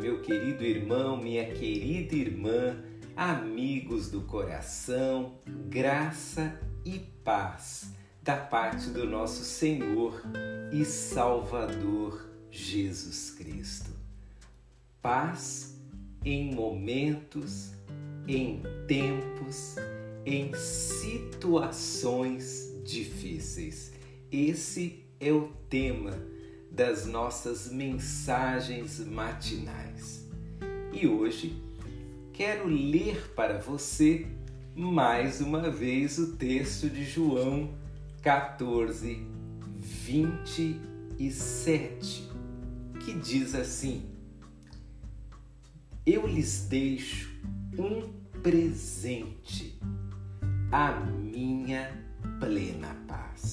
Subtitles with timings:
[0.00, 2.80] meu querido irmão, minha querida irmã,
[3.16, 5.34] amigos do coração,
[5.68, 10.22] graça e paz da parte do nosso Senhor
[10.70, 13.90] e Salvador Jesus Cristo.
[15.00, 15.76] Paz
[16.24, 17.72] em momentos,
[18.28, 19.74] em tempos,
[20.24, 21.82] em situações
[22.84, 23.92] difíceis.
[24.30, 26.12] Esse é o tema
[26.74, 30.26] das nossas mensagens matinais.
[30.92, 31.62] E hoje
[32.32, 34.26] quero ler para você
[34.74, 37.74] mais uma vez o texto de João
[38.22, 39.22] 14,
[39.76, 42.30] 27,
[43.00, 44.06] que diz assim:
[46.06, 47.30] Eu lhes deixo
[47.78, 48.10] um
[48.42, 49.78] presente,
[50.70, 52.02] a minha
[52.40, 53.51] plena paz.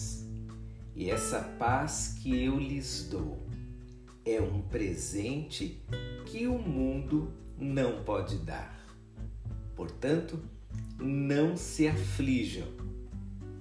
[1.00, 3.42] E essa paz que eu lhes dou
[4.26, 5.82] é um presente
[6.26, 8.86] que o mundo não pode dar.
[9.78, 10.38] Portanto,
[11.00, 12.68] não se aflijam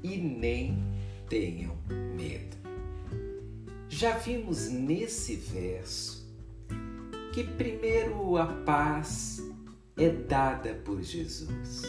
[0.03, 0.83] e nem
[1.29, 1.77] tenham
[2.17, 2.57] medo.
[3.89, 6.29] Já vimos nesse verso
[7.33, 9.41] que primeiro a paz
[9.97, 11.85] é dada por Jesus.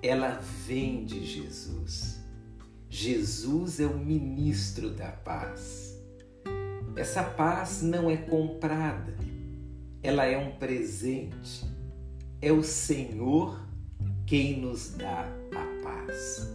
[0.00, 2.19] Ela vem de Jesus.
[2.92, 5.96] Jesus é o ministro da paz.
[6.96, 9.14] Essa paz não é comprada,
[10.02, 11.64] ela é um presente.
[12.42, 13.64] É o Senhor
[14.26, 15.24] quem nos dá
[15.54, 16.52] a paz.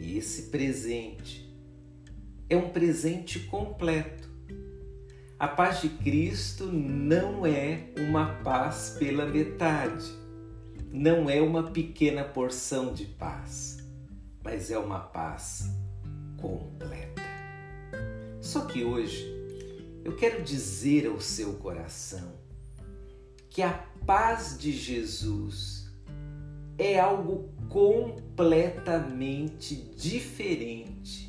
[0.00, 1.46] E esse presente
[2.48, 4.26] é um presente completo.
[5.38, 10.10] A paz de Cristo não é uma paz pela metade,
[10.90, 13.77] não é uma pequena porção de paz
[14.50, 15.68] mas é uma paz
[16.38, 17.20] completa.
[18.40, 19.30] Só que hoje
[20.02, 22.32] eu quero dizer ao seu coração
[23.50, 23.74] que a
[24.06, 25.92] paz de Jesus
[26.78, 31.28] é algo completamente diferente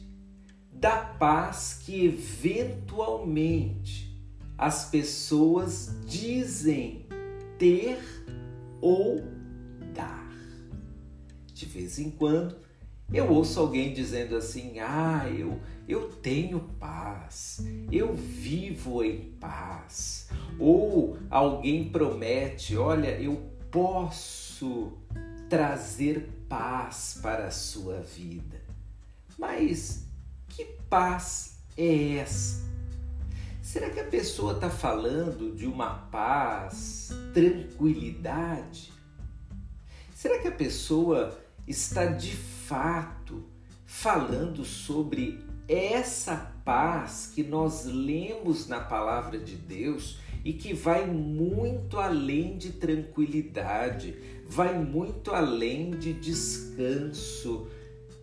[0.71, 4.17] da paz que eventualmente
[4.57, 7.05] as pessoas dizem
[7.57, 7.99] ter
[8.79, 9.21] ou
[9.93, 10.31] dar.
[11.53, 12.68] De vez em quando,
[13.11, 17.61] eu ouço alguém dizendo assim: "Ah, eu eu tenho paz.
[17.91, 24.93] Eu vivo em paz." Ou alguém promete: "Olha, eu posso
[25.49, 28.61] trazer paz para a sua vida."
[29.37, 30.05] Mas
[30.47, 32.69] que paz é essa?
[33.61, 38.91] Será que a pessoa está falando de uma paz, tranquilidade?
[40.13, 43.45] Será que a pessoa está de fato
[43.85, 46.35] falando sobre essa
[46.65, 54.17] paz que nós lemos na palavra de Deus e que vai muito além de tranquilidade,
[54.47, 57.67] vai muito além de descanso.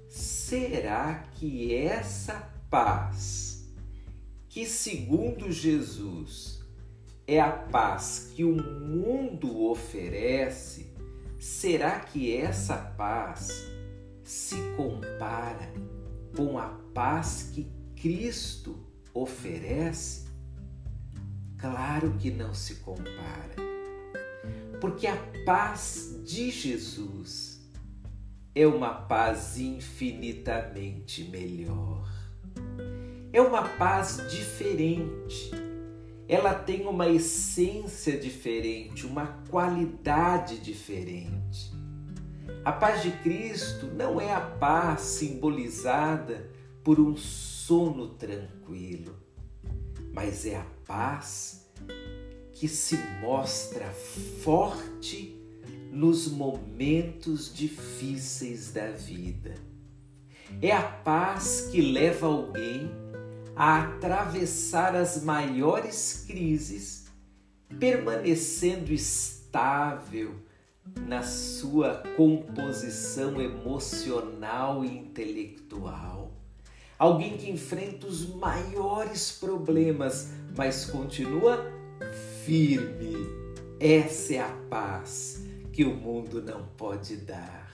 [0.08, 3.64] Será que essa paz,
[4.48, 6.64] que segundo Jesus
[7.28, 10.95] é a paz que o mundo oferece,
[11.38, 13.66] será que essa paz
[14.24, 15.72] se compara
[16.36, 18.78] com a paz que Cristo
[19.14, 20.26] oferece?
[21.58, 23.56] Claro que não se compara,
[24.80, 27.56] porque a paz de Jesus
[28.54, 32.06] é uma paz infinitamente melhor.
[33.32, 35.50] É uma paz diferente.
[36.28, 41.72] Ela tem uma essência diferente, uma qualidade diferente.
[42.64, 46.50] A paz de Cristo não é a paz simbolizada
[46.82, 49.16] por um sono tranquilo,
[50.12, 51.69] mas é a paz
[52.53, 53.87] que se mostra
[54.43, 55.37] forte
[55.93, 59.55] nos momentos difíceis da vida.
[60.61, 62.90] É a paz que leva alguém
[63.56, 67.06] a atravessar as maiores crises,
[67.81, 70.35] permanecendo estável,
[71.06, 76.32] na sua composição emocional e intelectual.
[76.99, 81.73] Alguém que enfrenta os maiores problemas, mas continua
[82.44, 83.14] firme.
[83.81, 85.43] Essa é a paz
[85.73, 87.67] que o mundo não pode dar.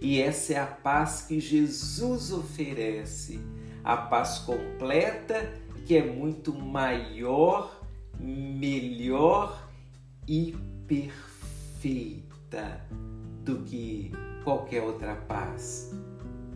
[0.00, 3.40] E essa é a paz que Jesus oferece,
[3.84, 7.82] a paz completa que é muito maior,
[8.18, 9.68] melhor
[10.28, 10.54] e
[10.86, 12.80] perfeita
[13.44, 14.12] do que
[14.44, 15.92] qualquer outra paz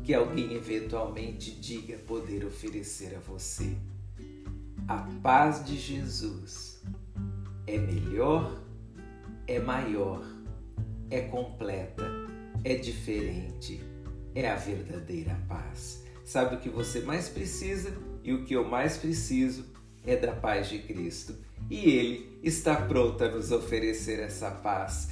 [0.06, 3.76] que alguém eventualmente diga poder oferecer a você.
[4.87, 6.81] A paz de Jesus
[7.67, 8.62] é melhor,
[9.49, 10.25] é maior,
[11.11, 12.05] é completa,
[12.62, 13.82] é diferente,
[14.32, 16.06] é a verdadeira paz.
[16.26, 19.64] Sabe o que você mais precisa e o que eu mais preciso
[20.05, 21.37] é da paz de Cristo.
[21.70, 25.11] E Ele está pronto a nos oferecer essa paz.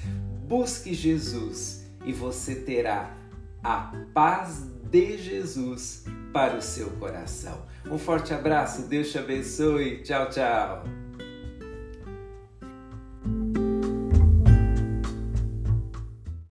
[0.49, 3.17] Busque Jesus e você terá
[3.63, 7.65] a paz de Jesus para o seu coração.
[7.89, 10.03] Um forte abraço, Deus te abençoe.
[10.03, 11.04] Tchau, tchau.